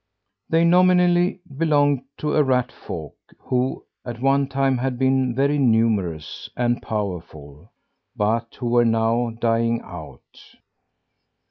They 0.49 0.65
nominally 0.65 1.41
belong 1.59 2.05
to 2.17 2.33
a 2.33 2.43
rat 2.43 2.71
folk 2.71 3.15
who, 3.37 3.85
at 4.03 4.19
one 4.19 4.47
time, 4.47 4.79
had 4.79 4.97
been 4.97 5.35
very 5.35 5.59
numerous 5.59 6.49
and 6.57 6.81
powerful, 6.81 7.71
but 8.15 8.55
who 8.55 8.69
were 8.69 8.83
now 8.85 9.29
dying 9.39 9.79
out. 9.83 10.39